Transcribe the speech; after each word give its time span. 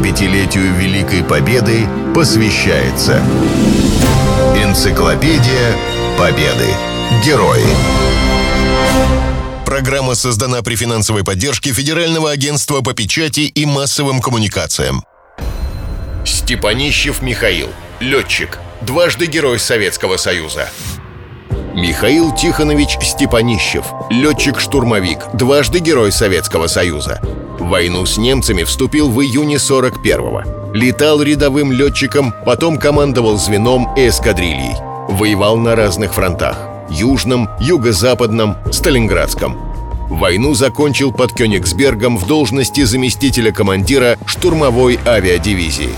75-летию 0.00 0.74
Великой 0.76 1.22
Победы 1.22 1.86
посвящается 2.14 3.22
Энциклопедия 4.56 5.76
Победы. 6.18 6.68
Герои. 7.24 7.66
Программа 9.66 10.14
создана 10.14 10.62
при 10.62 10.74
финансовой 10.74 11.22
поддержке 11.22 11.72
Федерального 11.72 12.30
агентства 12.30 12.80
по 12.80 12.94
печати 12.94 13.40
и 13.40 13.66
массовым 13.66 14.22
коммуникациям. 14.22 15.04
Степанищев 16.24 17.20
Михаил. 17.20 17.68
Летчик. 18.00 18.58
Дважды 18.80 19.26
Герой 19.26 19.58
Советского 19.58 20.16
Союза. 20.16 20.70
Михаил 21.74 22.34
Тихонович 22.34 22.96
Степанищев. 23.02 23.84
Летчик-штурмовик. 24.10 25.26
Дважды 25.34 25.78
Герой 25.80 26.10
Советского 26.10 26.68
Союза. 26.68 27.20
В 27.60 27.68
войну 27.68 28.06
с 28.06 28.16
немцами 28.16 28.62
вступил 28.62 29.10
в 29.10 29.20
июне 29.20 29.56
41-го. 29.56 30.72
Летал 30.74 31.22
рядовым 31.22 31.72
летчиком, 31.72 32.32
потом 32.46 32.78
командовал 32.78 33.36
звеном 33.36 33.94
и 33.96 34.08
эскадрильей. 34.08 34.74
Воевал 35.08 35.58
на 35.58 35.76
разных 35.76 36.14
фронтах– 36.14 36.58
южном, 36.90 37.50
юго-западном, 37.60 38.56
сталинградском. 38.72 39.58
Войну 40.08 40.54
закончил 40.54 41.12
под 41.12 41.34
Кёнигсбергом 41.34 42.16
в 42.16 42.26
должности 42.26 42.82
заместителя 42.84 43.52
командира 43.52 44.16
штурмовой 44.24 44.98
авиадивизии. 45.06 45.90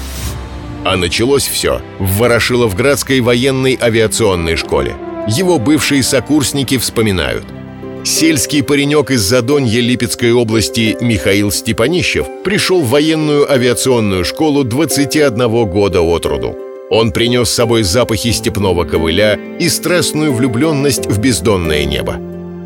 А 0.84 0.96
началось 0.96 1.46
все 1.46 1.80
в 2.00 2.18
Ворошиловградской 2.18 3.20
военной 3.20 3.78
авиационной 3.80 4.56
школе. 4.56 4.96
Его 5.28 5.60
бывшие 5.60 6.02
сокурсники 6.02 6.76
вспоминают– 6.76 7.44
Сельский 8.04 8.64
паренек 8.64 9.12
из 9.12 9.20
Задонья 9.20 9.80
Липецкой 9.80 10.32
области 10.32 10.96
Михаил 11.00 11.52
Степанищев 11.52 12.26
пришел 12.42 12.82
в 12.82 12.88
военную 12.88 13.50
авиационную 13.50 14.24
школу 14.24 14.64
21 14.64 15.66
года 15.66 16.02
от 16.02 16.26
роду. 16.26 16.56
Он 16.90 17.12
принес 17.12 17.48
с 17.48 17.54
собой 17.54 17.84
запахи 17.84 18.32
степного 18.32 18.84
ковыля 18.84 19.38
и 19.60 19.68
страстную 19.68 20.32
влюбленность 20.32 21.06
в 21.06 21.20
бездонное 21.20 21.84
небо. 21.84 22.16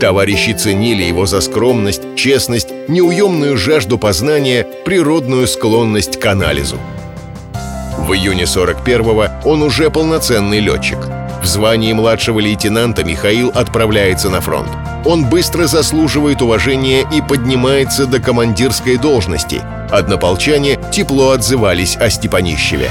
Товарищи 0.01 0.53
ценили 0.53 1.03
его 1.03 1.27
за 1.27 1.43
скромность, 1.43 2.03
честность, 2.17 2.69
неуемную 2.89 3.59
жажду 3.59 3.99
познания, 3.99 4.67
природную 4.87 5.47
склонность 5.47 6.19
к 6.19 6.25
анализу. 6.25 6.79
В 7.99 8.13
июне 8.13 8.45
41-го 8.45 9.49
он 9.49 9.63
уже 9.63 9.91
полноценный 9.91 10.61
летчик. 10.61 10.99
В 11.47 11.49
звании 11.49 11.93
младшего 11.93 12.41
лейтенанта 12.41 13.05
Михаил 13.05 13.53
отправляется 13.55 14.29
на 14.31 14.41
фронт. 14.41 14.69
Он 15.05 15.25
быстро 15.25 15.69
заслуживает 15.69 16.43
уважения 16.43 17.07
и 17.15 17.21
поднимается 17.23 18.07
до 18.07 18.19
командирской 18.19 18.97
должности. 18.97 19.63
Однополчане 19.89 20.77
тепло 20.93 21.31
отзывались 21.31 21.97
о 21.99 22.11
Степанищеве. 22.11 22.91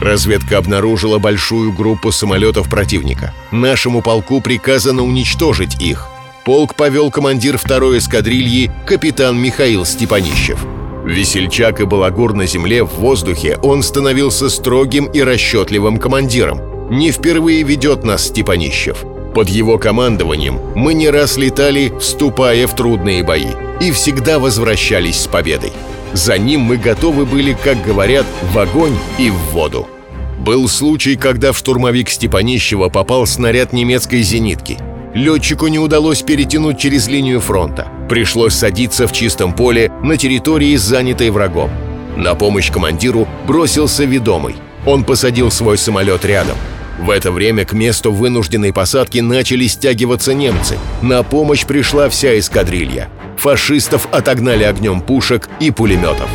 Разведка 0.00 0.58
обнаружила 0.58 1.20
большую 1.20 1.72
группу 1.72 2.10
самолетов 2.10 2.68
противника. 2.68 3.32
Нашему 3.52 4.02
полку 4.02 4.40
приказано 4.40 5.04
уничтожить 5.04 5.80
их. 5.80 6.08
Полк 6.44 6.74
повел 6.74 7.12
командир 7.12 7.58
второй 7.58 7.98
эскадрильи 7.98 8.72
капитан 8.88 9.40
Михаил 9.40 9.84
Степанищев. 9.84 10.58
Весельчак 11.04 11.80
и 11.80 11.84
балагур 11.84 12.34
на 12.34 12.46
земле, 12.46 12.82
в 12.82 12.94
воздухе, 12.94 13.56
он 13.62 13.84
становился 13.84 14.50
строгим 14.50 15.04
и 15.06 15.20
расчетливым 15.20 15.98
командиром. 15.98 16.73
Не 16.90 17.10
впервые 17.10 17.62
ведет 17.62 18.04
нас 18.04 18.26
Степанищев– 18.26 19.04
под 19.34 19.48
его 19.48 19.78
командованием 19.78 20.60
мы 20.76 20.94
не 20.94 21.10
раз 21.10 21.36
летали, 21.36 21.92
вступая 21.98 22.68
в 22.68 22.76
трудные 22.76 23.24
бои, 23.24 23.48
и 23.80 23.90
всегда 23.90 24.38
возвращались 24.38 25.22
с 25.22 25.26
победой. 25.26 25.72
За 26.12 26.38
ним 26.38 26.60
мы 26.60 26.76
готовы 26.76 27.26
были, 27.26 27.56
как 27.64 27.84
говорят, 27.84 28.26
в 28.52 28.58
огонь 28.58 28.96
и 29.18 29.30
в 29.30 29.36
воду. 29.52 29.88
Был 30.38 30.68
случай, 30.68 31.16
когда 31.16 31.50
в 31.50 31.58
штурмовик 31.58 32.10
Степанищева 32.10 32.90
попал 32.90 33.26
снаряд 33.26 33.72
немецкой 33.72 34.22
зенитки. 34.22 34.78
Летчику 35.14 35.66
не 35.66 35.80
удалось 35.80 36.22
перетянуть 36.22 36.78
через 36.78 37.08
линию 37.08 37.40
фронта. 37.40 37.88
Пришлось 38.08 38.54
садиться 38.54 39.08
в 39.08 39.12
чистом 39.12 39.52
поле 39.52 39.90
на 40.02 40.16
территории, 40.16 40.76
занятой 40.76 41.30
врагом. 41.30 41.70
На 42.16 42.36
помощь 42.36 42.70
командиру 42.70 43.26
бросился 43.48 44.04
ведомый. 44.04 44.54
Он 44.86 45.04
посадил 45.04 45.50
свой 45.50 45.78
самолет 45.78 46.24
рядом– 46.24 46.56
в 46.98 47.10
это 47.10 47.32
время 47.32 47.64
к 47.64 47.72
месту 47.72 48.12
вынужденной 48.12 48.72
посадки 48.72 49.18
начали 49.18 49.66
стягиваться 49.66 50.32
немцы. 50.32 50.78
На 51.02 51.22
помощь 51.22 51.64
пришла 51.64 52.08
вся 52.08 52.38
эскадрилья. 52.38 53.08
Фашистов 53.36 54.08
отогнали 54.12 54.64
огнем 54.64 55.00
пушек 55.00 55.48
и 55.60 55.70
пулеметов. 55.70 56.28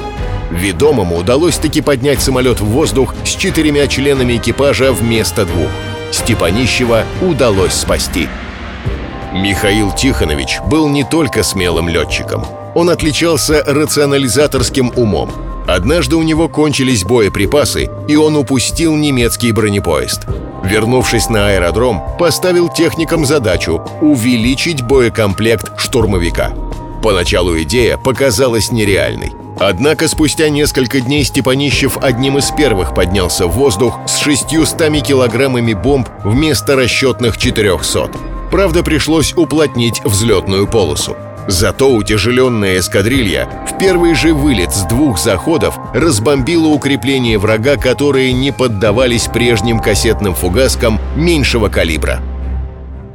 Ведомому 0.52 1.18
удалось 1.18 1.58
таки 1.58 1.82
поднять 1.82 2.22
самолет 2.22 2.60
в 2.60 2.66
воздух 2.66 3.16
с 3.24 3.30
четырьмя 3.30 3.88
членами 3.88 4.38
экипажа 4.38 4.92
вместо 4.92 5.46
двух. 5.46 5.70
Степанищева 6.12 7.04
удалось 7.22 7.74
спасти. 7.74 8.28
Михаил 9.34 9.92
Тихонович 9.92 10.60
был 10.70 10.90
не 10.90 11.04
только 11.04 11.44
смелым 11.44 11.88
летчиком. 11.88 12.46
Он 12.74 12.90
отличался 12.90 13.64
рационализаторским 13.66 14.92
умом. 14.96 15.32
Однажды 15.76 16.16
у 16.16 16.24
него 16.24 16.50
кончились 16.50 17.04
боеприпасы, 17.04 17.92
и 18.08 18.16
он 18.16 18.36
упустил 18.36 18.96
немецкий 18.96 19.52
бронепоезд. 19.52 20.22
Вернувшись 20.64 21.30
на 21.30 21.50
аэродром, 21.50 22.02
поставил 22.18 22.70
техникам 22.70 23.24
задачу 23.24 23.82
увеличить 24.02 24.82
боекомплект 24.82 25.80
штурмовика. 25.80 26.54
Поначалу 27.04 27.56
идея 27.62 27.98
показалась 27.98 28.72
нереальной. 28.72 29.34
Однако 29.60 30.08
спустя 30.08 30.50
несколько 30.50 31.02
дней 31.02 31.24
Степанищев 31.24 31.98
одним 32.02 32.40
из 32.40 32.50
первых 32.50 32.96
поднялся 32.96 33.46
в 33.46 33.52
воздух 33.52 34.00
с 34.08 34.18
600 34.18 35.04
килограммами 35.04 35.74
бомб 35.74 36.10
вместо 36.24 36.76
расчетных 36.76 37.38
400. 37.38 38.10
Правда, 38.52 38.82
пришлось 38.82 39.34
уплотнить 39.34 40.02
взлетную 40.04 40.68
полосу. 40.68 41.16
Зато 41.50 41.92
утяжеленная 41.92 42.78
эскадрилья 42.78 43.50
в 43.68 43.80
первый 43.80 44.14
же 44.14 44.36
вылет 44.36 44.72
с 44.72 44.84
двух 44.84 45.18
заходов 45.18 45.80
разбомбила 45.96 46.68
укрепления 46.68 47.40
врага, 47.40 47.76
которые 47.76 48.34
не 48.34 48.52
поддавались 48.52 49.26
прежним 49.26 49.80
кассетным 49.80 50.36
фугаскам 50.36 51.02
меньшего 51.16 51.68
калибра. 51.68 52.22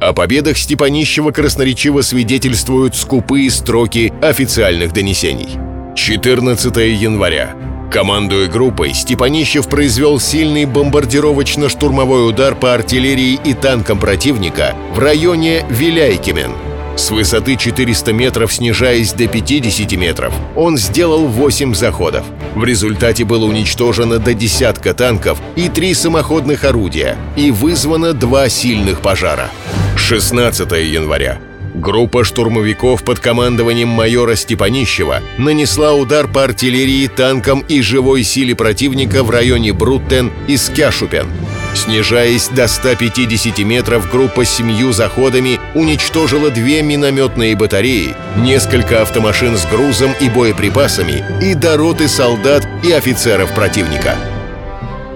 О 0.01 0.11
победах 0.11 0.57
Степанищева 0.57 1.31
красноречиво 1.31 2.01
свидетельствуют 2.01 2.97
скупые 2.97 3.49
строки 3.49 4.11
официальных 4.21 4.91
донесений. 4.91 5.51
14 5.95 6.75
января. 6.75 7.55
Командуя 7.89 8.47
группой, 8.47 8.93
Степанищев 8.93 9.69
произвел 9.69 10.19
сильный 10.19 10.65
бомбардировочно-штурмовой 10.65 12.27
удар 12.27 12.53
по 12.53 12.73
артиллерии 12.73 13.39
и 13.45 13.53
танкам 13.53 13.97
противника 13.97 14.75
в 14.93 14.99
районе 14.99 15.65
Виляйкимен– 15.69 16.51
с 16.95 17.11
высоты 17.11 17.55
400 17.55 18.13
метров 18.13 18.53
снижаясь 18.53 19.13
до 19.13 19.27
50 19.27 19.91
метров, 19.93 20.33
он 20.55 20.77
сделал 20.77 21.27
8 21.27 21.73
заходов. 21.73 22.25
В 22.55 22.63
результате 22.63 23.25
было 23.25 23.45
уничтожено 23.45 24.19
до 24.19 24.33
десятка 24.33 24.93
танков 24.93 25.39
и 25.55 25.69
три 25.69 25.93
самоходных 25.93 26.63
орудия, 26.63 27.17
и 27.35 27.51
вызвано 27.51 28.13
два 28.13 28.49
сильных 28.49 29.01
пожара. 29.01 29.49
16 29.97 30.71
января. 30.71 31.39
Группа 31.73 32.23
штурмовиков 32.23 33.03
под 33.03 33.19
командованием 33.19 33.89
майора 33.89 34.35
Степанищева 34.35 35.21
нанесла 35.37 35.93
удар 35.93 36.27
по 36.27 36.43
артиллерии, 36.43 37.07
танкам 37.07 37.59
и 37.67 37.81
живой 37.81 38.23
силе 38.23 38.55
противника 38.55 39.23
в 39.23 39.29
районе 39.29 39.73
Бруттен 39.73 40.31
и 40.47 40.55
Скяшупен. 40.55 41.27
Снижаясь 41.75 42.47
до 42.47 42.67
150 42.67 43.59
метров, 43.59 44.09
группа 44.09 44.45
семью 44.45 44.93
заходами 44.93 45.59
уничтожила 45.75 46.49
две 46.49 46.81
минометные 46.81 47.55
батареи, 47.55 48.15
несколько 48.37 49.01
автомашин 49.01 49.57
с 49.57 49.65
грузом 49.65 50.13
и 50.21 50.29
боеприпасами 50.29 51.23
и 51.41 51.53
дороты 51.53 52.07
солдат 52.07 52.65
и 52.81 52.91
офицеров 52.93 53.53
противника. 53.53 54.15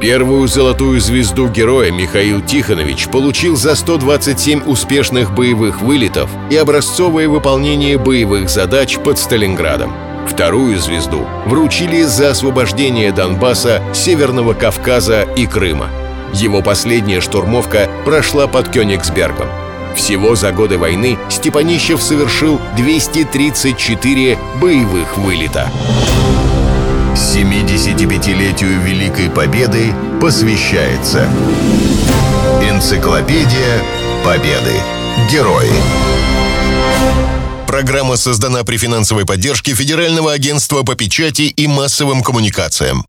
Первую 0.02 0.48
золотую 0.48 1.00
звезду 1.00 1.48
героя 1.48 1.92
Михаил 1.92 2.42
Тихонович 2.42 3.08
получил 3.08 3.56
за 3.56 3.76
127 3.76 4.64
успешных 4.64 5.34
боевых 5.34 5.82
вылетов 5.82 6.30
и 6.50 6.58
образцовое 6.58 7.30
выполнение 7.30 7.98
боевых 7.98 8.50
задач 8.50 8.98
под 8.98 9.18
Сталинградом. 9.18 9.94
Вторую 10.28 10.78
звезду 10.78 11.26
вручили 11.46 12.04
за 12.04 12.32
освобождение 12.32 13.12
Донбасса, 13.12 13.82
Северного 13.94 14.54
Кавказа 14.54 15.24
и 15.36 15.46
Крыма. 15.46 15.90
Его 16.34 16.62
последняя 16.62 17.22
штурмовка 17.22 17.90
прошла 18.06 18.48
под 18.48 18.70
Кёнигсбергом. 18.70 19.48
Всего 19.96 20.36
за 20.36 20.52
годы 20.52 20.78
войны 20.78 21.18
Степанищев 21.30 22.02
совершил 22.02 22.60
234 22.78 24.38
боевых 24.62 25.18
вылета. 25.18 25.70
75-летию 27.16 28.80
Великой 28.82 29.30
Победы 29.30 29.94
посвящается 30.22 31.28
Энциклопедия 32.62 33.82
Победы. 34.24 34.74
Герои. 35.30 35.70
Программа 37.68 38.16
создана 38.16 38.64
при 38.64 38.78
финансовой 38.78 39.26
поддержке 39.26 39.76
Федерального 39.76 40.32
агентства 40.32 40.84
по 40.84 40.96
печати 40.96 41.44
и 41.44 41.68
массовым 41.68 42.24
коммуникациям. 42.24 43.06